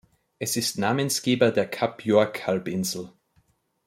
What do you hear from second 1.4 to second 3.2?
der Kap-York-Halbinsel.